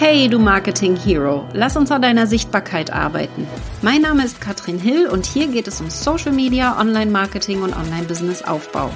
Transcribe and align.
Hey, 0.00 0.28
du 0.28 0.38
Marketing 0.38 0.94
Hero, 0.94 1.48
lass 1.54 1.76
uns 1.76 1.90
an 1.90 2.02
deiner 2.02 2.28
Sichtbarkeit 2.28 2.92
arbeiten. 2.92 3.48
Mein 3.82 4.02
Name 4.02 4.24
ist 4.24 4.40
Katrin 4.40 4.78
Hill 4.78 5.08
und 5.08 5.26
hier 5.26 5.48
geht 5.48 5.66
es 5.66 5.80
um 5.80 5.90
Social 5.90 6.30
Media, 6.30 6.80
Online-Marketing 6.80 7.62
und 7.62 7.74
Online-Business-Aufbau. 7.76 8.92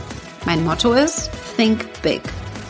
Mein 0.47 0.63
Motto 0.63 0.93
ist 0.93 1.29
Think 1.57 1.89
Big. 2.03 2.23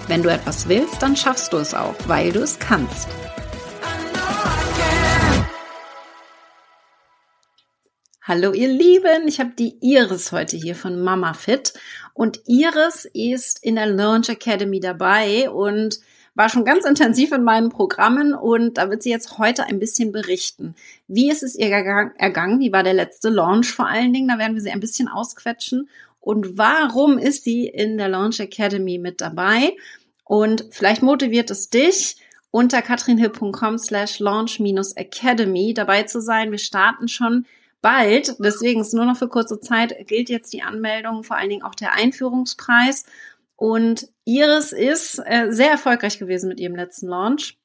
Wenn 0.09 0.23
du 0.23 0.31
etwas 0.31 0.67
willst, 0.67 1.03
dann 1.03 1.15
schaffst 1.15 1.53
du 1.53 1.59
es 1.59 1.75
auch, 1.75 1.95
weil 2.07 2.33
du 2.33 2.41
es 2.41 2.59
kannst. 2.59 3.07
Hallo 8.23 8.55
ihr 8.55 8.69
Lieben, 8.69 9.29
ich 9.29 9.41
habe 9.41 9.53
die 9.59 9.77
Iris 9.83 10.33
heute 10.33 10.57
hier 10.57 10.75
von 10.75 10.99
Mama 11.03 11.35
Fit 11.35 11.75
und 12.15 12.41
Iris 12.47 13.05
ist 13.05 13.63
in 13.63 13.75
der 13.75 13.89
Launch 13.89 14.31
Academy 14.31 14.81
dabei 14.81 15.51
und 15.51 16.01
war 16.35 16.49
schon 16.49 16.65
ganz 16.65 16.85
intensiv 16.85 17.33
in 17.33 17.45
meinen 17.45 17.69
Programmen 17.69 18.35
und 18.35 18.79
da 18.79 18.91
wird 18.91 19.03
sie 19.03 19.11
jetzt 19.11 19.39
heute 19.39 19.65
ein 19.65 19.79
bisschen 19.79 20.13
berichten. 20.13 20.75
Wie 21.07 21.31
ist 21.31 21.43
es 21.43 21.57
ihr 21.57 21.71
ergangen? 21.71 22.61
Wie 22.61 22.73
war 22.73 22.83
der 22.83 22.95
letzte 22.95 23.29
Launch 23.29 23.73
vor 23.73 23.87
allen 23.87 24.13
Dingen? 24.13 24.29
Da 24.29 24.39
werden 24.39 24.55
wir 24.55 24.63
sie 24.63 24.71
ein 24.71 24.81
bisschen 24.81 25.09
ausquetschen. 25.09 25.89
Und 26.21 26.57
warum 26.57 27.19
ist 27.19 27.45
sie 27.45 27.67
in 27.67 27.99
der 27.99 28.09
Launch 28.09 28.41
Academy 28.41 28.99
mit 28.99 29.21
dabei? 29.21 29.77
Und 30.25 30.65
vielleicht 30.71 31.03
motiviert 31.03 31.51
es 31.51 31.69
dich, 31.69 32.17
unter 32.51 32.81
katrinhill.com 32.81 33.79
slash 33.79 34.21
launch-academy 34.21 35.75
dabei 35.75 36.05
zu 36.05 36.21
sein. 36.21 36.51
Wir 36.51 36.59
starten 36.59 37.09
schon 37.09 37.47
bald. 37.81 38.37
Deswegen 38.39 38.81
ist 38.81 38.95
nur 38.95 39.05
noch 39.05 39.17
für 39.17 39.29
kurze 39.29 39.61
Zeit 39.61 40.07
gilt 40.07 40.31
jetzt 40.31 40.53
die 40.53 40.63
Anmeldung, 40.63 41.25
vor 41.25 41.37
allen 41.37 41.51
Dingen 41.51 41.65
auch 41.65 41.75
der 41.75 41.93
Einführungspreis. 41.95 43.05
Und 43.63 44.09
Iris 44.25 44.73
ist 44.73 45.21
äh, 45.25 45.53
sehr 45.53 45.71
erfolgreich 45.71 46.19
gewesen 46.19 46.49
mit 46.49 46.59
ihrem 46.59 46.75
letzten 46.75 47.07
Launch. 47.07 47.61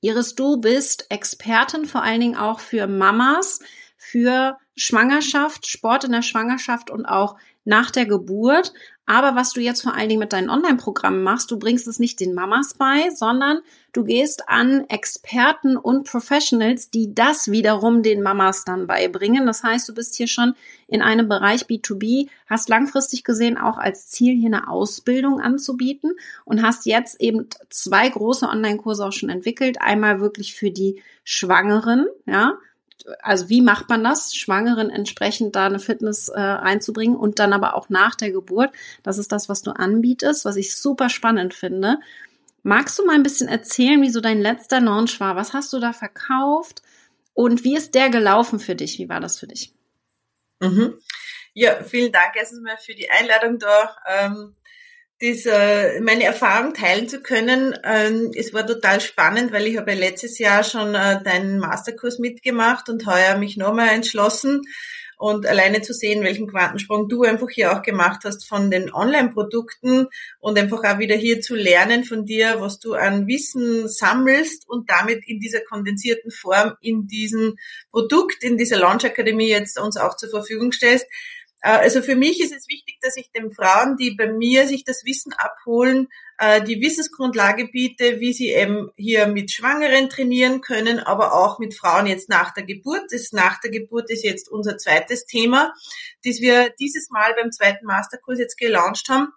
Iris, 0.00 0.34
du 0.34 0.60
bist 0.60 1.06
Expertin 1.08 1.84
vor 1.84 2.02
allen 2.02 2.20
Dingen 2.20 2.36
auch 2.36 2.58
für 2.58 2.88
Mamas, 2.88 3.60
für 3.96 4.58
Schwangerschaft, 4.74 5.68
Sport 5.68 6.02
in 6.02 6.10
der 6.10 6.22
Schwangerschaft 6.22 6.90
und 6.90 7.06
auch 7.06 7.36
nach 7.64 7.92
der 7.92 8.06
Geburt. 8.06 8.72
Aber 9.10 9.34
was 9.34 9.52
du 9.52 9.60
jetzt 9.60 9.82
vor 9.82 9.96
allen 9.96 10.08
Dingen 10.08 10.20
mit 10.20 10.32
deinen 10.32 10.50
Online-Programmen 10.50 11.24
machst, 11.24 11.50
du 11.50 11.58
bringst 11.58 11.88
es 11.88 11.98
nicht 11.98 12.20
den 12.20 12.32
Mamas 12.32 12.74
bei, 12.74 13.10
sondern 13.12 13.58
du 13.92 14.04
gehst 14.04 14.48
an 14.48 14.84
Experten 14.88 15.76
und 15.76 16.06
Professionals, 16.06 16.90
die 16.90 17.12
das 17.12 17.50
wiederum 17.50 18.04
den 18.04 18.22
Mamas 18.22 18.64
dann 18.64 18.86
beibringen. 18.86 19.46
Das 19.46 19.64
heißt, 19.64 19.88
du 19.88 19.94
bist 19.94 20.14
hier 20.14 20.28
schon 20.28 20.54
in 20.86 21.02
einem 21.02 21.28
Bereich 21.28 21.62
B2B, 21.62 22.28
hast 22.46 22.68
langfristig 22.68 23.24
gesehen 23.24 23.58
auch 23.58 23.78
als 23.78 24.06
Ziel, 24.10 24.36
hier 24.36 24.46
eine 24.46 24.68
Ausbildung 24.68 25.40
anzubieten 25.40 26.12
und 26.44 26.62
hast 26.62 26.86
jetzt 26.86 27.20
eben 27.20 27.48
zwei 27.68 28.08
große 28.08 28.46
Online-Kurse 28.46 29.04
auch 29.04 29.12
schon 29.12 29.28
entwickelt. 29.28 29.80
Einmal 29.80 30.20
wirklich 30.20 30.54
für 30.54 30.70
die 30.70 31.02
Schwangeren, 31.24 32.06
ja, 32.26 32.54
also 33.22 33.48
wie 33.48 33.62
macht 33.62 33.88
man 33.88 34.04
das, 34.04 34.34
Schwangeren 34.34 34.90
entsprechend 34.90 35.56
da 35.56 35.66
eine 35.66 35.78
Fitness 35.78 36.28
äh, 36.28 36.40
reinzubringen 36.40 37.16
und 37.16 37.38
dann 37.38 37.52
aber 37.52 37.74
auch 37.74 37.88
nach 37.88 38.14
der 38.14 38.30
Geburt. 38.30 38.70
Das 39.02 39.18
ist 39.18 39.32
das, 39.32 39.48
was 39.48 39.62
du 39.62 39.72
anbietest, 39.72 40.44
was 40.44 40.56
ich 40.56 40.74
super 40.76 41.08
spannend 41.08 41.54
finde. 41.54 41.98
Magst 42.62 42.98
du 42.98 43.06
mal 43.06 43.14
ein 43.14 43.22
bisschen 43.22 43.48
erzählen, 43.48 44.02
wie 44.02 44.10
so 44.10 44.20
dein 44.20 44.40
letzter 44.40 44.80
Launch 44.80 45.18
war? 45.20 45.36
Was 45.36 45.52
hast 45.54 45.72
du 45.72 45.80
da 45.80 45.92
verkauft 45.92 46.82
und 47.32 47.64
wie 47.64 47.76
ist 47.76 47.94
der 47.94 48.10
gelaufen 48.10 48.60
für 48.60 48.74
dich? 48.74 48.98
Wie 48.98 49.08
war 49.08 49.20
das 49.20 49.38
für 49.38 49.46
dich? 49.46 49.72
Mhm. 50.60 50.98
Ja, 51.54 51.82
vielen 51.82 52.12
Dank 52.12 52.34
erstens 52.36 52.60
mal 52.60 52.76
für 52.76 52.94
die 52.94 53.10
Einladung 53.10 53.58
da. 53.58 53.96
Ähm, 54.06 54.54
diese, 55.20 56.00
meine 56.02 56.24
Erfahrung 56.24 56.72
teilen 56.72 57.08
zu 57.08 57.20
können. 57.20 57.76
Ähm, 57.84 58.30
es 58.34 58.54
war 58.54 58.66
total 58.66 59.00
spannend, 59.00 59.52
weil 59.52 59.66
ich 59.66 59.76
habe 59.76 59.92
letztes 59.92 60.38
Jahr 60.38 60.64
schon 60.64 60.94
äh, 60.94 61.22
deinen 61.22 61.58
Masterkurs 61.58 62.18
mitgemacht 62.18 62.88
und 62.88 63.06
heuer 63.06 63.36
mich 63.36 63.56
nochmal 63.56 63.90
entschlossen. 63.90 64.62
Und 65.18 65.46
alleine 65.46 65.82
zu 65.82 65.92
sehen, 65.92 66.24
welchen 66.24 66.46
Quantensprung 66.46 67.06
du 67.06 67.24
einfach 67.24 67.50
hier 67.50 67.76
auch 67.76 67.82
gemacht 67.82 68.20
hast 68.24 68.48
von 68.48 68.70
den 68.70 68.90
Online-Produkten 68.90 70.06
und 70.38 70.58
einfach 70.58 70.82
auch 70.82 70.98
wieder 70.98 71.14
hier 71.14 71.42
zu 71.42 71.54
lernen 71.54 72.04
von 72.04 72.24
dir, 72.24 72.56
was 72.60 72.78
du 72.78 72.94
an 72.94 73.26
Wissen 73.26 73.86
sammelst 73.86 74.66
und 74.66 74.88
damit 74.88 75.28
in 75.28 75.38
dieser 75.38 75.60
kondensierten 75.60 76.30
Form 76.30 76.72
in 76.80 77.06
diesem 77.06 77.58
Produkt, 77.90 78.42
in 78.42 78.56
dieser 78.56 78.78
Launch 78.78 79.04
Akademie 79.04 79.50
jetzt 79.50 79.78
uns 79.78 79.98
auch 79.98 80.16
zur 80.16 80.30
Verfügung 80.30 80.72
stellst 80.72 81.04
äh, 81.04 81.08
also 81.68 82.02
für 82.02 82.16
mich 82.16 82.40
ist 82.40 82.52
es 82.54 82.68
wichtig, 82.68 82.98
dass 83.02 83.16
ich 83.16 83.30
den 83.32 83.52
Frauen, 83.52 83.96
die 83.96 84.12
bei 84.12 84.32
mir 84.32 84.66
sich 84.66 84.84
das 84.84 85.04
Wissen 85.04 85.32
abholen, 85.34 86.08
äh, 86.38 86.62
die 86.62 86.80
Wissensgrundlage 86.80 87.68
biete, 87.68 88.18
wie 88.18 88.32
sie 88.32 88.48
eben 88.48 88.90
hier 88.96 89.26
mit 89.26 89.50
Schwangeren 89.50 90.08
trainieren 90.08 90.62
können, 90.62 90.98
aber 90.98 91.34
auch 91.34 91.58
mit 91.58 91.74
Frauen 91.74 92.06
jetzt 92.06 92.30
nach 92.30 92.54
der 92.54 92.64
Geburt. 92.64 93.12
Das 93.12 93.32
nach 93.32 93.60
der 93.60 93.70
Geburt 93.70 94.10
ist 94.10 94.24
jetzt 94.24 94.48
unser 94.48 94.78
zweites 94.78 95.26
Thema, 95.26 95.74
das 96.24 96.40
wir 96.40 96.70
dieses 96.80 97.10
Mal 97.10 97.34
beim 97.34 97.52
zweiten 97.52 97.84
Masterkurs 97.84 98.38
jetzt 98.38 98.56
gelauncht 98.56 99.08
haben. 99.10 99.28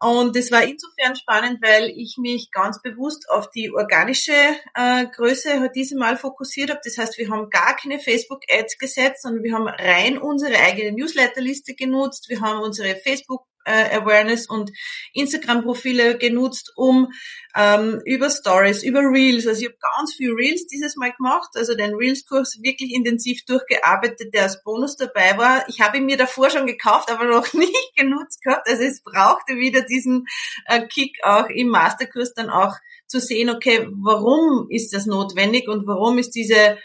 Und 0.00 0.36
es 0.36 0.50
war 0.50 0.64
insofern 0.64 1.16
spannend, 1.16 1.62
weil 1.62 1.88
ich 1.88 2.16
mich 2.18 2.50
ganz 2.50 2.82
bewusst 2.82 3.28
auf 3.30 3.50
die 3.50 3.72
organische 3.72 4.32
äh, 4.74 5.06
Größe 5.06 5.70
dieses 5.74 5.96
Mal 5.96 6.16
fokussiert 6.16 6.70
habe. 6.70 6.80
Das 6.84 6.98
heißt, 6.98 7.16
wir 7.16 7.30
haben 7.30 7.48
gar 7.48 7.76
keine 7.76 7.98
Facebook-Ads 7.98 8.78
gesetzt, 8.78 9.22
sondern 9.22 9.42
wir 9.44 9.54
haben 9.54 9.68
rein 9.68 10.18
unsere 10.18 10.56
eigene 10.58 10.92
Newsletterliste 10.92 11.74
genutzt. 11.74 12.28
Wir 12.28 12.40
haben 12.40 12.60
unsere 12.60 12.96
Facebook 12.96 13.46
äh, 13.64 13.96
Awareness 13.96 14.46
und 14.46 14.72
Instagram-Profile 15.12 16.18
genutzt, 16.18 16.72
um 16.76 17.12
ähm, 17.56 18.00
über 18.04 18.30
Stories, 18.30 18.82
über 18.82 19.00
Reels, 19.00 19.46
also 19.46 19.60
ich 19.60 19.68
habe 19.68 19.78
ganz 19.96 20.14
viel 20.14 20.32
Reels 20.32 20.66
dieses 20.66 20.96
Mal 20.96 21.12
gemacht, 21.12 21.50
also 21.54 21.74
den 21.74 21.94
Reels-Kurs 21.94 22.58
wirklich 22.62 22.92
intensiv 22.92 23.44
durchgearbeitet, 23.44 24.34
der 24.34 24.42
als 24.42 24.62
Bonus 24.62 24.96
dabei 24.96 25.36
war. 25.38 25.64
Ich 25.68 25.80
habe 25.80 25.98
ihn 25.98 26.06
mir 26.06 26.16
davor 26.16 26.50
schon 26.50 26.66
gekauft, 26.66 27.10
aber 27.10 27.24
noch 27.30 27.52
nicht 27.52 27.92
genutzt 27.96 28.42
gehabt, 28.42 28.68
also 28.68 28.82
es 28.82 29.02
brauchte 29.02 29.56
wieder 29.56 29.82
diesen 29.82 30.26
äh, 30.66 30.86
Kick 30.86 31.18
auch 31.22 31.48
im 31.48 31.68
Masterkurs 31.68 32.34
dann 32.34 32.50
auch 32.50 32.76
zu 33.06 33.20
sehen, 33.20 33.50
okay, 33.50 33.86
warum 33.90 34.66
ist 34.70 34.92
das 34.92 35.06
notwendig 35.06 35.68
und 35.68 35.86
warum 35.86 36.18
ist 36.18 36.30
diese 36.30 36.78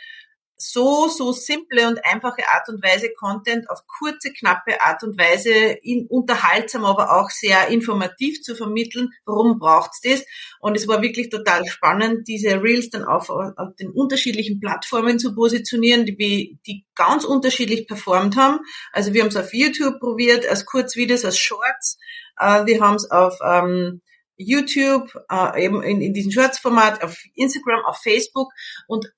so, 0.61 1.07
so 1.07 1.31
simple 1.31 1.87
und 1.87 2.03
einfache 2.05 2.43
Art 2.53 2.67
und 2.67 2.83
Weise 2.83 3.09
Content 3.17 3.69
auf 3.69 3.79
kurze, 3.87 4.33
knappe 4.33 4.81
Art 4.81 5.03
und 5.03 5.17
Weise 5.17 5.51
in, 5.51 6.05
unterhaltsam, 6.07 6.83
aber 6.83 7.17
auch 7.17 7.29
sehr 7.29 7.69
informativ 7.69 8.41
zu 8.41 8.55
vermitteln. 8.55 9.09
Warum 9.25 9.57
braucht's 9.57 10.01
das? 10.01 10.25
Und 10.59 10.75
es 10.75 10.87
war 10.87 11.01
wirklich 11.01 11.29
total 11.29 11.65
spannend, 11.65 12.27
diese 12.27 12.61
Reels 12.61 12.89
dann 12.89 13.05
auf, 13.05 13.29
auf 13.29 13.75
den 13.79 13.89
unterschiedlichen 13.89 14.59
Plattformen 14.59 15.17
zu 15.17 15.33
positionieren, 15.33 16.05
die, 16.05 16.59
die 16.67 16.85
ganz 16.93 17.23
unterschiedlich 17.23 17.87
performt 17.87 18.35
haben. 18.35 18.59
Also 18.91 19.13
wir 19.13 19.21
haben 19.21 19.29
es 19.29 19.37
auf 19.37 19.53
YouTube 19.53 19.99
probiert, 19.99 20.45
als 20.45 20.65
Kurzvideos, 20.65 21.23
als 21.23 21.37
Shorts. 21.37 21.97
Äh, 22.37 22.65
wir 22.65 22.81
haben 22.81 22.95
es 22.95 23.09
auf 23.09 23.37
ähm, 23.45 24.01
YouTube, 24.35 25.09
äh, 25.29 25.63
eben 25.63 25.81
in, 25.83 26.01
in 26.01 26.13
diesem 26.13 26.31
Shorts-Format, 26.31 27.03
auf 27.03 27.17
Instagram, 27.35 27.85
auf 27.85 27.97
Facebook 27.97 28.51
und 28.87 29.09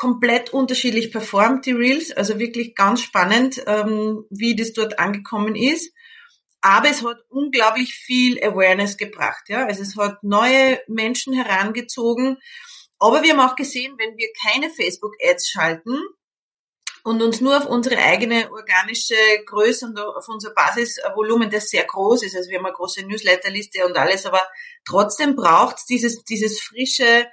komplett 0.00 0.48
unterschiedlich 0.54 1.12
performt, 1.12 1.66
die 1.66 1.72
Reels. 1.72 2.10
Also 2.10 2.38
wirklich 2.38 2.74
ganz 2.74 3.02
spannend, 3.02 3.62
ähm, 3.66 4.24
wie 4.30 4.56
das 4.56 4.72
dort 4.72 4.98
angekommen 4.98 5.54
ist. 5.54 5.92
Aber 6.62 6.88
es 6.88 7.04
hat 7.04 7.18
unglaublich 7.28 7.92
viel 7.92 8.42
Awareness 8.42 8.96
gebracht. 8.96 9.50
Ja? 9.50 9.66
Also 9.66 9.82
es 9.82 9.96
hat 9.98 10.22
neue 10.22 10.80
Menschen 10.88 11.34
herangezogen. 11.34 12.38
Aber 12.98 13.22
wir 13.22 13.32
haben 13.32 13.40
auch 13.40 13.56
gesehen, 13.56 13.94
wenn 13.98 14.16
wir 14.16 14.28
keine 14.42 14.70
Facebook-Ads 14.70 15.50
schalten 15.50 15.98
und 17.02 17.20
uns 17.20 17.42
nur 17.42 17.58
auf 17.58 17.66
unsere 17.66 17.98
eigene 17.98 18.50
organische 18.50 19.16
Größe 19.44 19.84
und 19.84 20.00
auf 20.00 20.28
unser 20.28 20.54
Basisvolumen, 20.54 21.50
das 21.50 21.68
sehr 21.68 21.84
groß 21.84 22.22
ist, 22.22 22.36
also 22.36 22.48
wir 22.48 22.58
haben 22.58 22.66
eine 22.66 22.74
große 22.74 23.02
Newsletterliste 23.06 23.84
und 23.86 23.98
alles, 23.98 24.24
aber 24.24 24.42
trotzdem 24.86 25.36
braucht 25.36 25.76
es 25.76 25.84
dieses, 25.84 26.24
dieses 26.24 26.58
frische, 26.60 27.26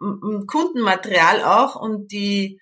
Kundenmaterial 0.00 1.44
auch 1.44 1.76
und 1.76 2.10
die 2.10 2.60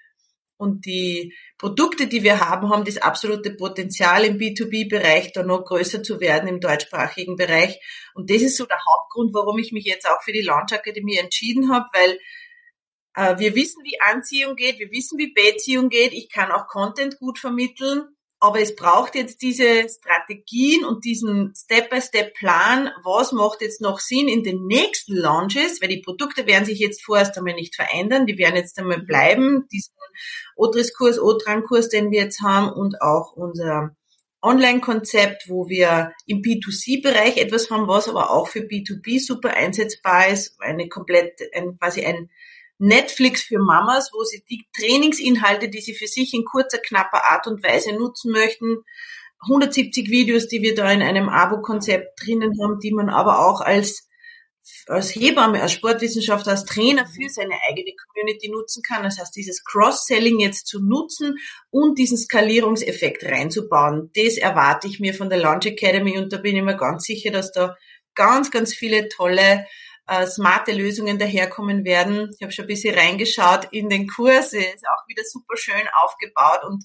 und 0.58 0.86
die 0.86 1.36
Produkte, 1.56 2.08
die 2.08 2.24
wir 2.24 2.40
haben, 2.40 2.68
haben 2.68 2.84
das 2.84 2.98
absolute 2.98 3.52
Potenzial 3.52 4.24
im 4.24 4.38
B2B-Bereich 4.38 5.32
da 5.32 5.44
noch 5.44 5.64
größer 5.64 6.02
zu 6.02 6.20
werden 6.20 6.48
im 6.48 6.60
deutschsprachigen 6.60 7.36
Bereich. 7.36 7.78
Und 8.14 8.28
das 8.28 8.42
ist 8.42 8.56
so 8.56 8.66
der 8.66 8.80
Hauptgrund, 8.90 9.32
warum 9.34 9.58
ich 9.58 9.70
mich 9.70 9.84
jetzt 9.84 10.08
auch 10.08 10.20
für 10.22 10.32
die 10.32 10.42
Launch 10.42 10.72
Akademie 10.72 11.16
entschieden 11.16 11.72
habe, 11.72 11.86
weil 11.92 12.18
äh, 13.14 13.38
wir 13.38 13.54
wissen, 13.54 13.84
wie 13.84 14.00
Anziehung 14.00 14.56
geht, 14.56 14.80
wir 14.80 14.90
wissen, 14.90 15.16
wie 15.16 15.32
Beziehung 15.32 15.90
geht. 15.90 16.12
Ich 16.12 16.28
kann 16.28 16.50
auch 16.50 16.66
Content 16.66 17.18
gut 17.20 17.38
vermitteln. 17.38 18.16
Aber 18.40 18.60
es 18.60 18.76
braucht 18.76 19.16
jetzt 19.16 19.42
diese 19.42 19.88
Strategien 19.88 20.84
und 20.84 21.04
diesen 21.04 21.52
Step-by-Step-Plan, 21.56 22.90
was 23.02 23.32
macht 23.32 23.62
jetzt 23.62 23.80
noch 23.80 23.98
Sinn 23.98 24.28
in 24.28 24.44
den 24.44 24.66
nächsten 24.66 25.16
Launches, 25.16 25.82
weil 25.82 25.88
die 25.88 26.02
Produkte 26.02 26.46
werden 26.46 26.64
sich 26.64 26.78
jetzt 26.78 27.04
vorerst 27.04 27.36
einmal 27.36 27.54
nicht 27.54 27.74
verändern, 27.74 28.26
die 28.26 28.38
werden 28.38 28.54
jetzt 28.54 28.78
einmal 28.78 29.02
bleiben, 29.02 29.66
diesen 29.72 29.94
Otris-Kurs, 30.56 31.18
Otran-Kurs, 31.18 31.88
den 31.88 32.10
wir 32.10 32.22
jetzt 32.22 32.40
haben 32.40 32.70
und 32.72 33.02
auch 33.02 33.32
unser 33.32 33.96
Online-Konzept, 34.40 35.48
wo 35.48 35.68
wir 35.68 36.12
im 36.26 36.42
B2C-Bereich 36.42 37.38
etwas 37.38 37.70
haben, 37.70 37.88
was 37.88 38.08
aber 38.08 38.30
auch 38.30 38.46
für 38.46 38.60
B2B 38.60 39.24
super 39.24 39.50
einsetzbar 39.54 40.28
ist, 40.28 40.60
eine 40.60 40.88
komplett, 40.88 41.40
ein, 41.54 41.76
quasi 41.78 42.04
ein 42.04 42.30
Netflix 42.78 43.42
für 43.42 43.58
Mamas, 43.58 44.10
wo 44.12 44.22
sie 44.24 44.42
die 44.48 44.66
Trainingsinhalte, 44.78 45.68
die 45.68 45.80
sie 45.80 45.94
für 45.94 46.06
sich 46.06 46.32
in 46.34 46.44
kurzer, 46.44 46.78
knapper 46.78 47.30
Art 47.30 47.46
und 47.46 47.62
Weise 47.62 47.92
nutzen 47.92 48.32
möchten, 48.32 48.78
170 49.42 50.10
Videos, 50.10 50.48
die 50.48 50.62
wir 50.62 50.74
da 50.74 50.90
in 50.90 51.02
einem 51.02 51.28
Abo-Konzept 51.28 52.24
drinnen 52.24 52.58
haben, 52.62 52.80
die 52.80 52.92
man 52.92 53.08
aber 53.08 53.46
auch 53.46 53.60
als 53.60 54.08
als 54.86 55.14
Hebamme, 55.14 55.62
als 55.62 55.72
Sportwissenschaftler, 55.72 56.52
als 56.52 56.64
Trainer 56.64 57.06
für 57.06 57.28
seine 57.28 57.54
eigene 57.68 57.92
Community 57.96 58.50
nutzen 58.50 58.82
kann. 58.82 59.02
Das 59.02 59.18
heißt, 59.18 59.34
dieses 59.34 59.64
Cross-Selling 59.64 60.40
jetzt 60.40 60.66
zu 60.66 60.80
nutzen 60.80 61.36
und 61.70 61.98
diesen 61.98 62.18
Skalierungseffekt 62.18 63.24
reinzubauen, 63.24 64.10
das 64.14 64.36
erwarte 64.36 64.86
ich 64.88 65.00
mir 65.00 65.14
von 65.14 65.30
der 65.30 65.38
Launch 65.38 65.66
Academy 65.66 66.18
und 66.18 66.32
da 66.32 66.38
bin 66.38 66.56
ich 66.56 66.62
mir 66.62 66.76
ganz 66.76 67.04
sicher, 67.04 67.30
dass 67.30 67.52
da 67.52 67.76
ganz, 68.14 68.50
ganz 68.50 68.74
viele 68.74 69.08
tolle 69.08 69.66
äh, 70.08 70.26
smarte 70.26 70.72
Lösungen 70.72 71.18
daherkommen 71.18 71.84
werden. 71.84 72.30
Ich 72.34 72.42
habe 72.42 72.52
schon 72.52 72.64
ein 72.64 72.68
bisschen 72.68 72.98
reingeschaut 72.98 73.68
in 73.72 73.88
den 73.88 74.08
Kurs, 74.08 74.52
er 74.52 74.74
ist 74.74 74.86
auch 74.86 75.06
wieder 75.06 75.22
super 75.24 75.56
schön 75.56 75.86
aufgebaut 76.02 76.64
und, 76.66 76.84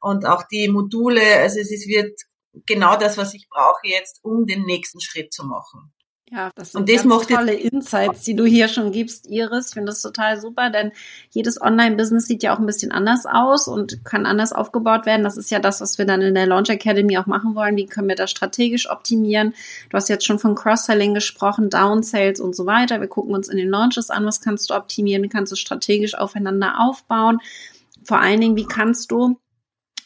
und 0.00 0.26
auch 0.26 0.42
die 0.50 0.68
Module, 0.68 1.22
also 1.38 1.60
es 1.60 1.70
ist, 1.70 1.86
wird 1.86 2.18
genau 2.66 2.96
das, 2.96 3.18
was 3.18 3.34
ich 3.34 3.48
brauche 3.50 3.86
jetzt, 3.86 4.20
um 4.22 4.46
den 4.46 4.64
nächsten 4.64 5.00
Schritt 5.00 5.32
zu 5.32 5.44
machen. 5.44 5.92
Ja, 6.34 6.50
das 6.54 6.72
sind 6.72 6.80
und 6.80 6.88
das 6.88 7.06
ganz 7.06 7.26
tolle 7.26 7.52
Insights, 7.52 8.22
die 8.22 8.34
du 8.34 8.46
hier 8.46 8.68
schon 8.68 8.90
gibst, 8.90 9.28
Iris. 9.28 9.68
Ich 9.68 9.74
finde 9.74 9.90
das 9.90 10.00
total 10.00 10.40
super, 10.40 10.70
denn 10.70 10.92
jedes 11.28 11.60
Online-Business 11.60 12.26
sieht 12.26 12.42
ja 12.42 12.54
auch 12.54 12.58
ein 12.58 12.64
bisschen 12.64 12.90
anders 12.90 13.26
aus 13.26 13.68
und 13.68 14.02
kann 14.06 14.24
anders 14.24 14.54
aufgebaut 14.54 15.04
werden. 15.04 15.24
Das 15.24 15.36
ist 15.36 15.50
ja 15.50 15.58
das, 15.58 15.82
was 15.82 15.98
wir 15.98 16.06
dann 16.06 16.22
in 16.22 16.34
der 16.34 16.46
Launch 16.46 16.70
Academy 16.70 17.18
auch 17.18 17.26
machen 17.26 17.54
wollen. 17.54 17.76
Wie 17.76 17.84
können 17.84 18.08
wir 18.08 18.16
das 18.16 18.30
strategisch 18.30 18.88
optimieren? 18.88 19.52
Du 19.90 19.96
hast 19.98 20.08
jetzt 20.08 20.24
schon 20.24 20.38
von 20.38 20.54
Cross-Selling 20.54 21.12
gesprochen, 21.12 21.68
Downsales 21.68 22.40
und 22.40 22.56
so 22.56 22.64
weiter. 22.64 23.02
Wir 23.02 23.08
gucken 23.08 23.34
uns 23.34 23.48
in 23.48 23.58
den 23.58 23.68
Launches 23.68 24.08
an, 24.08 24.24
was 24.24 24.40
kannst 24.40 24.70
du 24.70 24.74
optimieren, 24.74 25.22
wie 25.22 25.28
kannst 25.28 25.52
du 25.52 25.56
strategisch 25.56 26.14
aufeinander 26.14 26.80
aufbauen. 26.80 27.40
Vor 28.04 28.20
allen 28.20 28.40
Dingen, 28.40 28.56
wie 28.56 28.64
kannst 28.64 29.10
du 29.10 29.36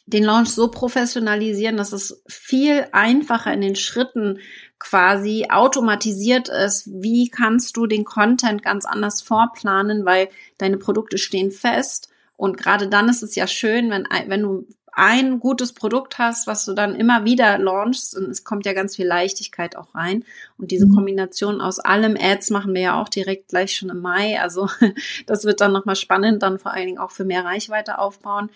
den 0.07 0.23
Launch 0.25 0.51
so 0.51 0.69
professionalisieren, 0.69 1.77
dass 1.77 1.93
es 1.93 2.23
viel 2.29 2.87
einfacher 2.93 3.53
in 3.53 3.61
den 3.61 3.77
Schritten 3.77 4.39
quasi 4.79 5.47
automatisiert 5.51 6.49
ist. 6.49 6.87
Wie 6.87 7.29
kannst 7.29 7.77
du 7.77 7.87
den 7.87 8.05
Content 8.05 8.63
ganz 8.63 8.85
anders 8.85 9.21
vorplanen, 9.23 10.05
weil 10.05 10.29
deine 10.59 10.77
Produkte 10.79 11.19
stehen 11.19 11.51
fest. 11.51 12.09
Und 12.37 12.57
gerade 12.57 12.89
dann 12.89 13.09
ist 13.09 13.23
es 13.23 13.35
ja 13.35 13.47
schön, 13.47 13.91
wenn, 13.91 14.07
wenn 14.29 14.43
du 14.43 14.67
ein 14.93 15.41
gutes 15.41 15.75
Produkt 15.75 16.19
hast, 16.19 16.47
was 16.47 16.65
du 16.65 16.73
dann 16.73 16.95
immer 16.95 17.27
wieder 17.27 17.59
launchst 17.59 18.17
und 18.17 18.31
es 18.31 18.45
kommt 18.45 18.65
ja 18.65 18.73
ganz 18.73 18.97
viel 18.97 19.07
Leichtigkeit 19.07 19.77
auch 19.77 19.95
rein. 19.95 20.25
Und 20.57 20.71
diese 20.71 20.87
mhm. 20.87 20.95
Kombination 20.95 21.61
aus 21.61 21.79
allem 21.79 22.17
Ads 22.19 22.49
machen 22.49 22.75
wir 22.75 22.81
ja 22.81 23.01
auch 23.01 23.11
direkt 23.11 23.49
gleich 23.49 23.77
schon 23.77 23.91
im 23.91 24.01
Mai. 24.01 24.41
Also 24.41 24.71
das 25.27 25.45
wird 25.45 25.61
dann 25.61 25.73
nochmal 25.73 25.97
spannend, 25.97 26.43
dann 26.43 26.59
vor 26.59 26.73
allen 26.73 26.87
Dingen 26.87 26.99
auch 26.99 27.11
für 27.11 27.25
mehr 27.25 27.45
Reichweite 27.45 27.99
aufbauen. 27.99 28.49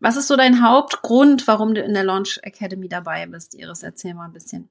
Was 0.00 0.16
ist 0.16 0.28
so 0.28 0.36
dein 0.36 0.62
Hauptgrund, 0.62 1.46
warum 1.46 1.74
du 1.74 1.80
in 1.80 1.94
der 1.94 2.04
Launch 2.04 2.40
Academy 2.42 2.88
dabei 2.88 3.26
bist? 3.26 3.54
Iris, 3.54 3.82
erzähl 3.82 4.14
mal 4.14 4.26
ein 4.26 4.32
bisschen. 4.32 4.68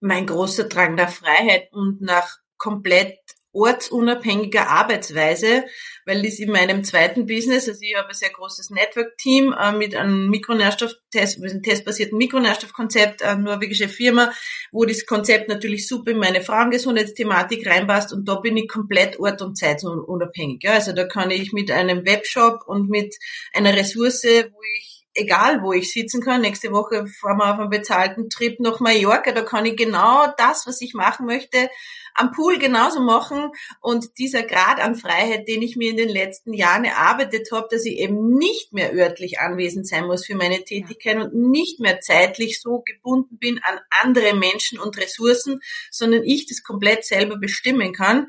Mein 0.00 0.26
großer 0.26 0.64
Drang 0.64 0.94
nach 0.94 1.10
Freiheit 1.10 1.72
und 1.72 2.00
nach 2.00 2.38
komplett 2.58 3.18
ortsunabhängiger 3.56 4.68
Arbeitsweise, 4.68 5.64
weil 6.04 6.22
das 6.22 6.38
in 6.38 6.50
meinem 6.50 6.84
zweiten 6.84 7.26
Business, 7.26 7.68
also 7.68 7.80
ich 7.82 7.96
habe 7.96 8.08
ein 8.08 8.14
sehr 8.14 8.30
großes 8.30 8.70
Network-Team 8.70 9.54
äh, 9.58 9.72
mit 9.72 9.96
einem 9.96 10.28
Mikronährstofftest, 10.28 11.42
einem 11.42 11.62
testbasierten 11.62 12.18
Mikronährstoffkonzept, 12.18 13.22
eine 13.22 13.42
norwegische 13.42 13.88
Firma, 13.88 14.32
wo 14.70 14.84
das 14.84 15.06
Konzept 15.06 15.48
natürlich 15.48 15.88
super 15.88 16.10
in 16.12 16.18
meine 16.18 16.42
Frauengesundheitsthematik 16.42 17.66
reinpasst 17.66 18.12
und 18.12 18.28
da 18.28 18.36
bin 18.36 18.56
ich 18.56 18.68
komplett 18.68 19.18
ort- 19.18 19.42
und 19.42 19.56
zeitunabhängig. 19.56 20.62
Ja. 20.62 20.74
Also 20.74 20.92
da 20.92 21.04
kann 21.04 21.30
ich 21.30 21.52
mit 21.52 21.70
einem 21.70 22.06
Webshop 22.06 22.60
und 22.66 22.90
mit 22.90 23.16
einer 23.54 23.74
Ressource, 23.74 24.24
wo 24.24 24.62
ich 24.78 24.96
egal 25.16 25.62
wo 25.62 25.72
ich 25.72 25.92
sitzen 25.92 26.20
kann. 26.22 26.42
Nächste 26.42 26.72
Woche 26.72 27.06
fahren 27.06 27.38
wir 27.38 27.52
auf 27.52 27.58
einen 27.58 27.70
bezahlten 27.70 28.28
Trip 28.30 28.60
nach 28.60 28.80
Mallorca. 28.80 29.32
Da 29.32 29.42
kann 29.42 29.64
ich 29.64 29.76
genau 29.76 30.26
das, 30.36 30.66
was 30.66 30.80
ich 30.80 30.94
machen 30.94 31.26
möchte, 31.26 31.68
am 32.16 32.32
Pool 32.32 32.58
genauso 32.58 33.00
machen. 33.00 33.50
Und 33.80 34.18
dieser 34.18 34.42
Grad 34.42 34.80
an 34.80 34.96
Freiheit, 34.96 35.48
den 35.48 35.62
ich 35.62 35.76
mir 35.76 35.90
in 35.90 35.96
den 35.96 36.08
letzten 36.08 36.52
Jahren 36.52 36.84
erarbeitet 36.84 37.48
habe, 37.52 37.68
dass 37.70 37.84
ich 37.84 37.98
eben 37.98 38.36
nicht 38.36 38.72
mehr 38.72 38.94
örtlich 38.94 39.38
anwesend 39.40 39.86
sein 39.86 40.06
muss 40.06 40.26
für 40.26 40.34
meine 40.34 40.64
Tätigkeit 40.64 41.16
und 41.16 41.34
nicht 41.34 41.80
mehr 41.80 42.00
zeitlich 42.00 42.60
so 42.60 42.82
gebunden 42.84 43.38
bin 43.38 43.60
an 43.62 43.78
andere 44.02 44.34
Menschen 44.34 44.78
und 44.78 44.96
Ressourcen, 44.98 45.60
sondern 45.90 46.24
ich 46.24 46.46
das 46.46 46.62
komplett 46.62 47.04
selber 47.04 47.36
bestimmen 47.36 47.92
kann. 47.92 48.28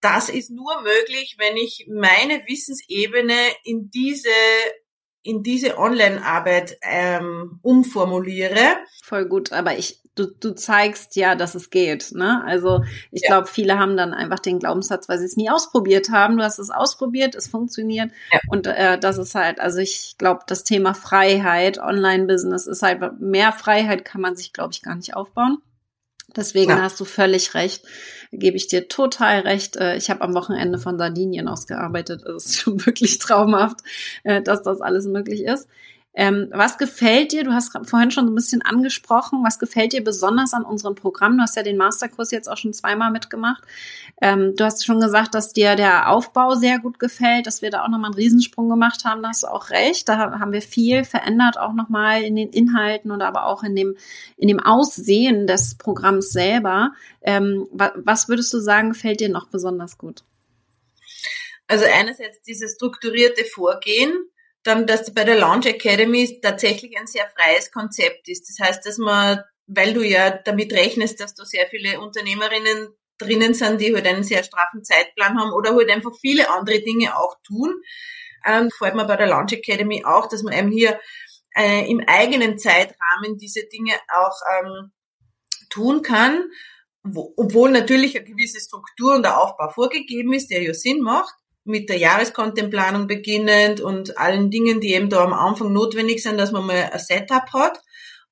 Das 0.00 0.28
ist 0.28 0.50
nur 0.50 0.82
möglich, 0.82 1.36
wenn 1.38 1.56
ich 1.56 1.86
meine 1.88 2.44
Wissensebene 2.46 3.34
in 3.64 3.90
diese 3.90 4.28
in 5.26 5.42
diese 5.42 5.76
Online-Arbeit 5.76 6.78
ähm, 6.82 7.58
umformuliere. 7.62 8.76
Voll 9.02 9.26
gut, 9.26 9.50
aber 9.52 9.76
ich, 9.76 9.98
du, 10.16 10.26
du 10.26 10.54
zeigst 10.54 11.14
ja, 11.14 11.36
dass 11.36 11.54
es 11.54 11.70
geht. 11.70 12.12
Ne? 12.12 12.42
Also 12.44 12.82
ich 13.12 13.22
ja. 13.22 13.28
glaube, 13.28 13.46
viele 13.46 13.78
haben 13.78 13.96
dann 13.96 14.12
einfach 14.12 14.40
den 14.40 14.58
Glaubenssatz, 14.58 15.08
weil 15.08 15.18
sie 15.18 15.26
es 15.26 15.36
nie 15.36 15.50
ausprobiert 15.50 16.10
haben. 16.10 16.36
Du 16.36 16.42
hast 16.42 16.58
es 16.58 16.70
ausprobiert, 16.70 17.34
es 17.36 17.46
funktioniert. 17.46 18.10
Ja. 18.32 18.40
Und 18.48 18.66
äh, 18.66 18.98
das 18.98 19.18
ist 19.18 19.34
halt, 19.34 19.60
also 19.60 19.78
ich 19.78 20.16
glaube, 20.18 20.40
das 20.48 20.64
Thema 20.64 20.94
Freiheit, 20.94 21.78
Online-Business 21.78 22.66
ist 22.66 22.82
halt, 22.82 23.20
mehr 23.20 23.52
Freiheit 23.52 24.04
kann 24.04 24.20
man 24.20 24.34
sich, 24.34 24.52
glaube 24.52 24.72
ich, 24.72 24.82
gar 24.82 24.96
nicht 24.96 25.14
aufbauen. 25.14 25.58
Deswegen 26.34 26.70
ja. 26.70 26.82
hast 26.82 26.98
du 26.98 27.04
völlig 27.04 27.54
recht 27.54 27.84
gebe 28.32 28.56
ich 28.56 28.66
dir 28.66 28.88
total 28.88 29.40
recht. 29.40 29.76
Äh, 29.76 29.96
ich 29.96 30.10
habe 30.10 30.22
am 30.22 30.34
Wochenende 30.34 30.78
von 30.78 30.98
Sardinien 30.98 31.48
aus 31.48 31.66
gearbeitet. 31.66 32.22
Es 32.22 32.46
ist 32.46 32.58
schon 32.58 32.84
wirklich 32.86 33.18
traumhaft, 33.18 33.80
äh, 34.24 34.42
dass 34.42 34.62
das 34.62 34.80
alles 34.80 35.06
möglich 35.06 35.44
ist. 35.44 35.68
Ähm, 36.18 36.48
was 36.50 36.78
gefällt 36.78 37.32
dir? 37.32 37.44
Du 37.44 37.52
hast 37.52 37.78
vorhin 37.84 38.10
schon 38.10 38.24
so 38.24 38.32
ein 38.32 38.34
bisschen 38.34 38.62
angesprochen. 38.62 39.44
Was 39.44 39.58
gefällt 39.58 39.92
dir 39.92 40.02
besonders 40.02 40.54
an 40.54 40.64
unserem 40.64 40.94
Programm? 40.94 41.36
Du 41.36 41.42
hast 41.42 41.56
ja 41.56 41.62
den 41.62 41.76
Masterkurs 41.76 42.30
jetzt 42.30 42.48
auch 42.48 42.56
schon 42.56 42.72
zweimal 42.72 43.10
mitgemacht. 43.10 43.62
Ähm, 44.22 44.54
du 44.56 44.64
hast 44.64 44.86
schon 44.86 44.98
gesagt, 44.98 45.34
dass 45.34 45.52
dir 45.52 45.76
der 45.76 46.10
Aufbau 46.10 46.54
sehr 46.54 46.78
gut 46.78 46.98
gefällt, 46.98 47.46
dass 47.46 47.60
wir 47.60 47.70
da 47.70 47.84
auch 47.84 47.88
nochmal 47.88 48.12
einen 48.12 48.14
Riesensprung 48.14 48.70
gemacht 48.70 49.04
haben. 49.04 49.22
Da 49.22 49.28
hast 49.28 49.42
du 49.42 49.48
auch 49.48 49.68
recht. 49.68 50.08
Da 50.08 50.16
haben 50.40 50.52
wir 50.52 50.62
viel 50.62 51.04
verändert, 51.04 51.58
auch 51.58 51.74
nochmal 51.74 52.22
in 52.22 52.34
den 52.34 52.48
Inhalten 52.48 53.10
und 53.10 53.20
aber 53.20 53.44
auch 53.44 53.62
in 53.62 53.76
dem, 53.76 53.94
in 54.38 54.48
dem 54.48 54.58
Aussehen 54.58 55.46
des 55.46 55.74
Programms 55.74 56.30
selber. 56.30 56.92
Ähm, 57.20 57.68
was 57.70 58.30
würdest 58.30 58.54
du 58.54 58.58
sagen, 58.58 58.88
gefällt 58.88 59.20
dir 59.20 59.28
noch 59.28 59.48
besonders 59.48 59.98
gut? 59.98 60.24
Also 61.68 61.84
einerseits 61.84 62.40
dieses 62.40 62.76
strukturierte 62.76 63.44
Vorgehen, 63.44 64.12
dann, 64.66 64.86
dass 64.86 65.12
bei 65.12 65.24
der 65.24 65.38
Launch 65.38 65.66
Academy 65.66 66.40
tatsächlich 66.42 66.98
ein 66.98 67.06
sehr 67.06 67.28
freies 67.36 67.70
Konzept 67.70 68.28
ist. 68.28 68.48
Das 68.48 68.66
heißt, 68.66 68.86
dass 68.86 68.98
man, 68.98 69.40
weil 69.66 69.94
du 69.94 70.02
ja 70.02 70.30
damit 70.30 70.72
rechnest, 70.72 71.20
dass 71.20 71.34
da 71.34 71.44
sehr 71.44 71.66
viele 71.68 72.00
Unternehmerinnen 72.00 72.88
drinnen 73.18 73.54
sind, 73.54 73.80
die 73.80 73.94
halt 73.94 74.06
einen 74.06 74.24
sehr 74.24 74.42
straffen 74.42 74.84
Zeitplan 74.84 75.38
haben 75.38 75.52
oder 75.52 75.74
halt 75.74 75.90
einfach 75.90 76.12
viele 76.20 76.50
andere 76.50 76.80
Dinge 76.80 77.16
auch 77.16 77.36
tun, 77.46 77.74
ähm, 78.44 78.68
gefällt 78.68 78.94
mir 78.94 79.06
bei 79.06 79.16
der 79.16 79.26
Launch 79.26 79.52
Academy 79.52 80.04
auch, 80.04 80.28
dass 80.28 80.42
man 80.42 80.52
eben 80.52 80.70
hier 80.70 81.00
äh, 81.56 81.90
im 81.90 82.02
eigenen 82.06 82.58
Zeitrahmen 82.58 83.38
diese 83.38 83.64
Dinge 83.66 83.94
auch 84.08 84.36
ähm, 84.58 84.92
tun 85.70 86.02
kann, 86.02 86.50
wo, 87.02 87.32
obwohl 87.36 87.70
natürlich 87.70 88.16
eine 88.16 88.26
gewisse 88.26 88.60
Struktur 88.60 89.14
und 89.14 89.22
der 89.22 89.40
Aufbau 89.40 89.70
vorgegeben 89.70 90.32
ist, 90.32 90.50
der 90.50 90.62
ja 90.62 90.74
Sinn 90.74 91.00
macht 91.00 91.34
mit 91.66 91.88
der 91.88 91.98
Jahrescontentplanung 91.98 93.06
beginnend 93.06 93.80
und 93.80 94.18
allen 94.18 94.50
Dingen, 94.50 94.80
die 94.80 94.94
eben 94.94 95.10
da 95.10 95.22
am 95.22 95.32
Anfang 95.32 95.72
notwendig 95.72 96.22
sind, 96.22 96.38
dass 96.38 96.52
man 96.52 96.66
mal 96.66 96.90
ein 96.92 96.98
Setup 96.98 97.52
hat, 97.52 97.80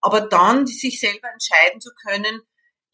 aber 0.00 0.22
dann 0.22 0.66
sich 0.66 1.00
selber 1.00 1.28
entscheiden 1.32 1.80
zu 1.80 1.90
können, 2.06 2.40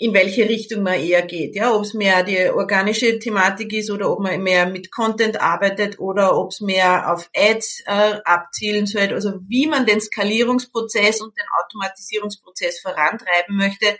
in 0.00 0.14
welche 0.14 0.49
Richtung 0.49 0.82
man 0.82 0.94
eher 0.94 1.20
geht. 1.20 1.54
Ja, 1.54 1.75
ob 1.75 1.82
es 1.82 1.92
mehr 1.92 2.23
die 2.23 2.49
organische 2.49 3.18
Thematik 3.18 3.75
ist 3.75 3.90
oder 3.90 4.11
ob 4.11 4.20
man 4.20 4.42
mehr 4.42 4.66
mit 4.66 4.90
Content 4.90 5.38
arbeitet 5.38 5.99
oder 5.99 6.38
ob 6.38 6.52
es 6.52 6.62
mehr 6.62 7.12
auf 7.12 7.28
Ads 7.37 7.82
äh, 7.85 8.18
abzielen 8.25 8.87
soll. 8.87 9.12
Also 9.12 9.35
wie 9.47 9.66
man 9.66 9.85
den 9.85 10.00
Skalierungsprozess 10.00 11.20
und 11.20 11.37
den 11.37 11.44
Automatisierungsprozess 11.62 12.80
vorantreiben 12.80 13.56
möchte, 13.56 13.99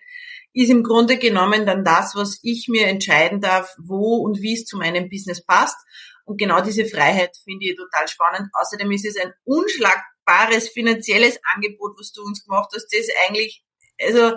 ist 0.55 0.71
im 0.71 0.83
Grunde 0.83 1.19
genommen 1.19 1.67
dann 1.67 1.85
das, 1.85 2.15
was 2.15 2.41
ich 2.43 2.67
mir 2.69 2.87
entscheiden 2.87 3.43
darf, 3.43 3.77
wo 3.79 4.17
und 4.17 4.41
wie 4.41 4.55
es 4.55 4.65
zu 4.65 4.79
meinem 4.79 5.11
Business 5.11 5.45
passt. 5.45 5.77
Und 6.25 6.39
genau 6.39 6.61
diese 6.61 6.87
Freiheit 6.87 7.37
finde 7.45 7.67
ich 7.67 7.77
total 7.77 8.09
spannend. 8.09 8.51
Außerdem 8.53 8.91
ist 8.93 9.07
es 9.07 9.17
ein 9.17 9.33
unschlagbares 9.45 10.69
finanzielles 10.69 11.39
Angebot, 11.55 11.99
was 11.99 12.13
du 12.13 12.23
uns 12.23 12.45
gemacht 12.45 12.71
hast. 12.75 12.87
Das 12.93 13.01
ist 13.01 13.13
eigentlich, 13.27 13.65
also 14.01 14.37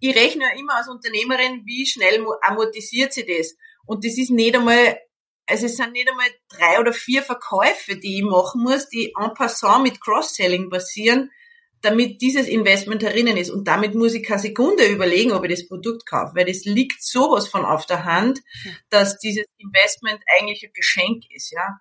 ich 0.00 0.14
rechne 0.14 0.44
ja 0.44 0.58
immer 0.58 0.76
als 0.76 0.88
Unternehmerin, 0.88 1.62
wie 1.64 1.86
schnell 1.86 2.24
amortisiert 2.42 3.12
sie 3.12 3.26
das. 3.26 3.54
Und 3.86 4.04
das 4.04 4.18
ist 4.18 4.30
nicht 4.30 4.54
einmal, 4.54 4.98
also 5.46 5.66
es 5.66 5.76
sind 5.76 5.92
nicht 5.92 6.08
einmal 6.08 6.28
drei 6.48 6.80
oder 6.80 6.92
vier 6.92 7.22
Verkäufe, 7.22 7.96
die 7.96 8.18
ich 8.18 8.24
machen 8.24 8.62
muss, 8.62 8.88
die 8.88 9.14
en 9.18 9.32
passant 9.34 9.82
mit 9.82 10.00
Cross-Selling 10.00 10.70
passieren. 10.70 11.30
Damit 11.86 12.20
dieses 12.20 12.48
Investment 12.48 13.02
herinnen 13.02 13.36
ist. 13.36 13.50
Und 13.50 13.68
damit 13.68 13.94
muss 13.94 14.14
ich 14.14 14.24
keine 14.24 14.40
Sekunde 14.40 14.86
überlegen, 14.86 15.32
ob 15.32 15.44
ich 15.44 15.50
das 15.50 15.68
Produkt 15.68 16.06
kaufe, 16.06 16.34
weil 16.34 16.44
das 16.44 16.64
liegt 16.64 17.02
sowas 17.02 17.48
von 17.48 17.64
auf 17.64 17.86
der 17.86 18.04
Hand, 18.04 18.40
dass 18.90 19.18
dieses 19.18 19.46
Investment 19.58 20.20
eigentlich 20.36 20.64
ein 20.64 20.72
Geschenk 20.74 21.24
ist, 21.30 21.52
ja. 21.52 21.80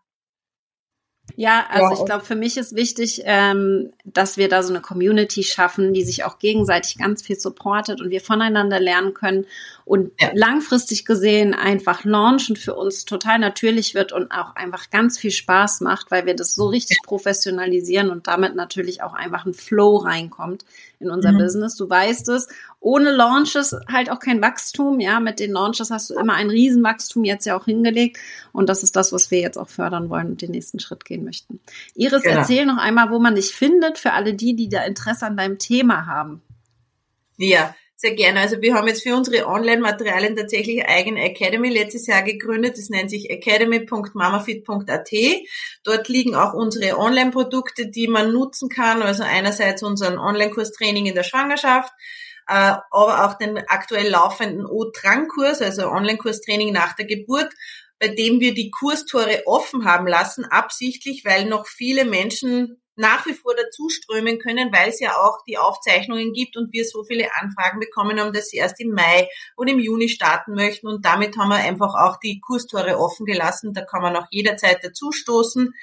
Ja, 1.37 1.65
also 1.69 1.93
ja. 1.93 1.99
ich 1.99 2.05
glaube, 2.05 2.23
für 2.23 2.35
mich 2.35 2.57
ist 2.57 2.75
wichtig, 2.75 3.21
ähm, 3.25 3.91
dass 4.05 4.37
wir 4.37 4.47
da 4.47 4.63
so 4.63 4.71
eine 4.71 4.81
Community 4.81 5.43
schaffen, 5.43 5.93
die 5.93 6.03
sich 6.03 6.23
auch 6.23 6.39
gegenseitig 6.39 6.97
ganz 6.97 7.21
viel 7.21 7.37
supportet 7.37 7.99
und 7.99 8.09
wir 8.09 8.21
voneinander 8.21 8.79
lernen 8.79 9.13
können 9.13 9.45
und 9.83 10.11
ja. 10.19 10.29
langfristig 10.33 11.05
gesehen 11.05 11.53
einfach 11.53 12.05
launchen 12.05 12.55
für 12.55 12.73
uns 12.73 13.05
total 13.05 13.39
natürlich 13.39 13.95
wird 13.95 14.13
und 14.13 14.31
auch 14.31 14.55
einfach 14.55 14.89
ganz 14.89 15.17
viel 15.17 15.31
Spaß 15.31 15.81
macht, 15.81 16.09
weil 16.09 16.25
wir 16.25 16.35
das 16.35 16.55
so 16.55 16.67
richtig 16.67 16.99
professionalisieren 17.03 18.09
und 18.09 18.27
damit 18.27 18.55
natürlich 18.55 19.03
auch 19.03 19.13
einfach 19.13 19.45
ein 19.45 19.53
Flow 19.53 19.97
reinkommt 19.97 20.65
in 20.99 21.09
unser 21.09 21.33
mhm. 21.33 21.39
Business. 21.39 21.75
Du 21.75 21.89
weißt 21.89 22.29
es. 22.29 22.47
Ohne 22.85 23.09
Launches 23.09 23.75
halt 23.91 24.11
auch 24.11 24.19
kein 24.19 24.43
Wachstum. 24.43 24.99
Ja, 24.99 25.19
mit 25.19 25.39
den 25.39 25.51
Launches 25.51 25.89
hast 25.89 26.11
du 26.11 26.13
immer 26.13 26.33
ein 26.33 26.51
Riesenwachstum 26.51 27.23
jetzt 27.23 27.45
ja 27.45 27.57
auch 27.57 27.65
hingelegt. 27.65 28.19
Und 28.53 28.69
das 28.69 28.83
ist 28.83 28.95
das, 28.95 29.11
was 29.11 29.31
wir 29.31 29.39
jetzt 29.39 29.57
auch 29.57 29.69
fördern 29.69 30.11
wollen 30.11 30.27
und 30.27 30.43
den 30.43 30.51
nächsten 30.51 30.79
Schritt 30.79 31.03
gehen 31.03 31.23
möchten. 31.23 31.59
Iris, 31.95 32.21
genau. 32.21 32.41
erzähl 32.41 32.67
noch 32.67 32.77
einmal, 32.77 33.09
wo 33.09 33.17
man 33.17 33.33
dich 33.33 33.55
findet 33.55 33.97
für 33.97 34.13
alle 34.13 34.35
die, 34.35 34.55
die 34.55 34.69
da 34.69 34.83
Interesse 34.83 35.25
an 35.25 35.35
deinem 35.35 35.57
Thema 35.57 36.05
haben. 36.05 36.43
Ja, 37.37 37.73
sehr 37.95 38.13
gerne. 38.13 38.41
Also 38.41 38.61
wir 38.61 38.75
haben 38.75 38.87
jetzt 38.87 39.01
für 39.01 39.15
unsere 39.15 39.47
Online-Materialien 39.47 40.35
tatsächlich 40.35 40.83
eine 40.83 40.95
eigene 40.95 41.23
Academy 41.23 41.69
letztes 41.69 42.05
Jahr 42.05 42.21
gegründet. 42.21 42.77
Das 42.77 42.89
nennt 42.89 43.09
sich 43.09 43.31
academy.mamafit.at. 43.31 45.11
Dort 45.83 46.07
liegen 46.07 46.35
auch 46.35 46.53
unsere 46.53 46.99
Online-Produkte, 46.99 47.87
die 47.87 48.07
man 48.07 48.31
nutzen 48.31 48.69
kann. 48.69 49.01
Also 49.01 49.23
einerseits 49.23 49.81
unseren 49.81 50.19
Online-Kurs 50.19 50.71
Training 50.73 51.07
in 51.07 51.15
der 51.15 51.23
Schwangerschaft, 51.23 51.91
äh, 52.47 52.75
aber 52.91 53.25
auch 53.25 53.37
den 53.37 53.57
aktuell 53.67 54.09
laufenden 54.09 54.65
O-Drang-Kurs, 54.65 55.61
also 55.61 55.87
Online-Kurs 55.87 56.41
Training 56.41 56.73
nach 56.73 56.95
der 56.95 57.05
Geburt 57.05 57.53
bei 57.99 58.09
dem 58.09 58.39
wir 58.39 58.53
die 58.53 58.71
Kurstore 58.71 59.43
offen 59.45 59.85
haben 59.85 60.07
lassen, 60.07 60.45
absichtlich, 60.45 61.23
weil 61.25 61.45
noch 61.45 61.67
viele 61.67 62.05
Menschen 62.05 62.81
nach 62.97 63.25
wie 63.25 63.33
vor 63.33 63.53
dazuströmen 63.55 64.39
können, 64.39 64.71
weil 64.71 64.89
es 64.89 65.01
ja 65.01 65.17
auch 65.17 65.39
die 65.45 65.57
Aufzeichnungen 65.57 66.31
gibt 66.31 66.55
und 66.55 66.71
wir 66.71 66.85
so 66.85 67.03
viele 67.03 67.27
Anfragen 67.35 67.79
bekommen 67.79 68.19
haben, 68.19 68.31
dass 68.31 68.49
sie 68.49 68.57
erst 68.57 68.79
im 68.79 68.91
Mai 68.91 69.27
und 69.57 69.67
im 69.67 69.79
Juni 69.79 70.07
starten 70.07 70.53
möchten. 70.53 70.87
Und 70.87 71.05
damit 71.05 71.37
haben 71.37 71.49
wir 71.49 71.57
einfach 71.57 71.93
auch 71.93 72.17
die 72.17 72.39
Kurstore 72.39 72.97
offen 72.97 73.25
gelassen. 73.25 73.73
Da 73.73 73.81
kann 73.81 74.01
man 74.01 74.15
auch 74.15 74.27
jederzeit 74.29 74.81
dazustoßen. 74.81 75.73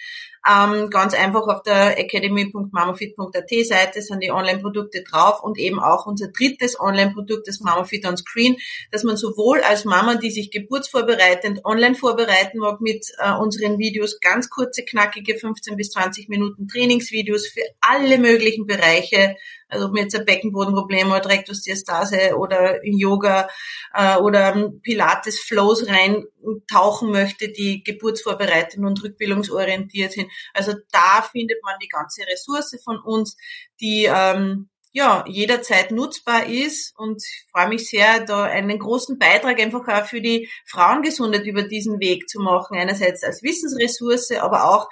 Ähm, 0.49 0.91
ganz 0.91 1.15
einfach 1.15 1.47
auf 1.47 1.63
der 1.63 1.99
academy.mamafit.at 1.99 3.51
Seite 3.65 4.03
sind 4.03 4.23
die 4.23 4.33
Online-Produkte 4.33 5.03
drauf 5.03 5.43
und 5.43 5.57
eben 5.57 5.79
auch 5.79 6.07
unser 6.07 6.29
drittes 6.29 6.79
Online-Produkt, 6.81 7.47
das 7.47 7.61
Mamafit 7.61 8.07
on 8.07 8.17
Screen, 8.17 8.57
dass 8.91 9.05
man 9.05 9.17
sowohl 9.17 9.61
als 9.61 9.85
Mama, 9.85 10.17
die 10.17 10.33
sich 10.33 10.51
geburtsvorbereitend 10.51 11.65
online 11.65 11.95
vorbereiten 11.95 12.59
mag 12.59 12.81
mit 12.81 13.07
äh, 13.19 13.33
unseren 13.33 13.79
Videos, 13.79 14.19
ganz 14.21 14.51
kurze, 14.51 14.85
knackige 14.85 15.37
15 15.37 15.77
bis 15.77 15.91
20 15.91 16.29
Minuten 16.29 16.67
Trainingsvideos 16.67 17.47
für 17.47 17.63
alle 17.81 18.19
möglichen 18.19 18.67
Bereiche, 18.67 19.37
also 19.73 19.87
ob 19.87 19.93
mir 19.93 20.03
jetzt 20.03 20.15
ein 20.15 20.25
Beckenbodenproblem 20.25 21.11
oder 21.11 21.29
Rektusdiastase 21.29 22.37
oder 22.37 22.85
Yoga 22.85 23.49
äh, 23.95 24.17
oder 24.17 24.71
Pilates 24.83 25.41
Flows 25.41 25.87
reintauchen 25.89 27.11
möchte, 27.11 27.49
die 27.49 27.83
geburtsvorbereitend 27.83 28.85
und 28.85 29.03
rückbildungsorientiert 29.03 30.13
sind. 30.13 30.31
Also 30.53 30.75
da 30.91 31.23
findet 31.23 31.63
man 31.65 31.75
die 31.83 31.89
ganze 31.89 32.23
Ressource 32.27 32.79
von 32.85 32.99
uns, 33.01 33.37
die 33.81 34.09
ähm, 34.13 34.69
ja, 34.95 35.25
jederzeit 35.27 35.91
nutzbar 35.91 36.47
ist 36.47 36.93
und 36.99 37.23
ich 37.25 37.47
freue 37.51 37.69
mich 37.69 37.89
sehr, 37.89 38.21
da 38.27 38.43
einen 38.43 38.79
großen 38.79 39.19
Beitrag 39.19 39.59
einfach 39.59 39.89
auch 39.89 40.05
für 40.05 40.21
die 40.21 40.51
Frauengesundheit 40.67 41.47
über 41.47 41.63
diesen 41.63 41.99
Weg 41.99 42.29
zu 42.29 42.41
machen. 42.41 42.77
Einerseits 42.77 43.25
als 43.25 43.43
Wissensressource, 43.43 44.33
aber 44.33 44.69
auch 44.69 44.89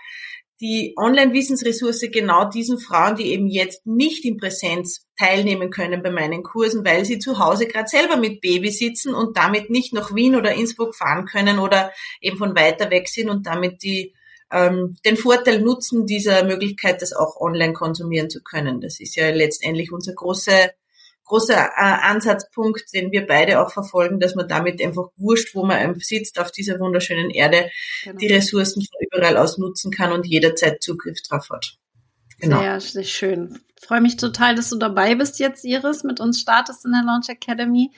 die 0.61 0.95
Online-Wissensressource 0.97 2.11
genau 2.12 2.45
diesen 2.49 2.79
Frauen, 2.79 3.17
die 3.17 3.33
eben 3.33 3.47
jetzt 3.47 3.87
nicht 3.87 4.25
in 4.25 4.37
Präsenz 4.37 5.07
teilnehmen 5.19 5.71
können 5.71 6.02
bei 6.02 6.11
meinen 6.11 6.43
Kursen, 6.43 6.85
weil 6.85 7.05
sie 7.05 7.19
zu 7.19 7.38
Hause 7.38 7.67
gerade 7.67 7.88
selber 7.88 8.17
mit 8.17 8.40
Baby 8.40 8.71
sitzen 8.71 9.14
und 9.14 9.37
damit 9.37 9.71
nicht 9.71 9.95
nach 9.95 10.14
Wien 10.14 10.37
oder 10.37 10.52
Innsbruck 10.52 10.95
fahren 10.95 11.25
können 11.25 11.59
oder 11.59 11.93
eben 12.21 12.37
von 12.37 12.55
weiter 12.55 12.90
weg 12.90 13.09
sind 13.09 13.31
und 13.31 13.47
damit 13.47 13.83
die 13.83 14.14
ähm, 14.52 14.97
den 15.05 15.17
Vorteil 15.17 15.61
nutzen 15.61 16.07
dieser 16.07 16.45
Möglichkeit, 16.45 17.02
das 17.02 17.12
auch 17.12 17.40
online 17.40 17.73
konsumieren 17.73 18.31
zu 18.31 18.43
können. 18.43 18.81
Das 18.81 19.00
ist 19.00 19.17
ja 19.17 19.31
letztendlich 19.31 19.93
unser 19.93 20.12
große 20.12 20.71
großer 21.30 21.54
äh, 21.54 21.70
Ansatzpunkt, 21.76 22.92
den 22.92 23.12
wir 23.12 23.25
beide 23.26 23.60
auch 23.60 23.70
verfolgen, 23.70 24.18
dass 24.18 24.34
man 24.34 24.49
damit 24.49 24.82
einfach 24.82 25.10
wurscht, 25.16 25.54
wo 25.54 25.64
man 25.64 25.94
sitzt 26.00 26.40
auf 26.40 26.50
dieser 26.50 26.80
wunderschönen 26.80 27.30
Erde, 27.30 27.70
genau. 28.04 28.18
die 28.18 28.26
Ressourcen 28.26 28.82
von 28.82 28.99
überall 29.06 29.37
aus 29.37 29.56
nutzen 29.56 29.92
kann 29.92 30.10
und 30.12 30.26
jederzeit 30.26 30.82
Zugriff 30.82 31.22
drauf 31.22 31.49
hat. 31.50 31.76
Genau. 32.40 32.58
Sehr, 32.60 32.80
sehr 32.80 33.04
schön. 33.04 33.60
Ich 33.80 33.87
freue 33.87 34.00
mich 34.00 34.16
total, 34.16 34.56
dass 34.56 34.70
du 34.70 34.76
dabei 34.76 35.14
bist 35.14 35.38
jetzt, 35.38 35.64
Iris, 35.64 36.02
mit 36.02 36.18
uns 36.18 36.40
startest 36.40 36.84
in 36.84 36.90
der 36.92 37.04
Launch 37.04 37.28
Academy. 37.28 37.92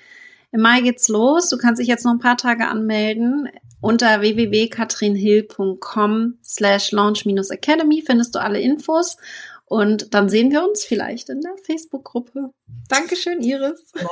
Im 0.50 0.60
Mai 0.60 0.82
geht's 0.82 1.08
los. 1.08 1.48
Du 1.48 1.56
kannst 1.56 1.80
dich 1.80 1.88
jetzt 1.88 2.04
noch 2.04 2.12
ein 2.12 2.18
paar 2.18 2.36
Tage 2.36 2.68
anmelden. 2.68 3.48
Unter 3.80 4.20
www.katrinhill.com 4.20 6.34
slash 6.44 6.92
launch-academy 6.92 8.04
findest 8.06 8.34
du 8.34 8.40
alle 8.40 8.60
Infos. 8.60 9.16
Und 9.72 10.12
dann 10.12 10.28
sehen 10.28 10.50
wir 10.50 10.62
uns 10.62 10.84
vielleicht 10.84 11.30
in 11.30 11.40
der 11.40 11.56
Facebook-Gruppe. 11.56 12.50
Dankeschön, 12.90 13.40
Iris. 13.40 13.90
Ja, 13.94 14.06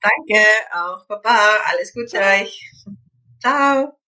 danke 0.00 0.42
auch, 0.72 1.06
Papa. 1.06 1.58
Alles 1.66 1.92
Gute 1.92 2.16
euch. 2.16 2.72
Ciao. 3.38 3.98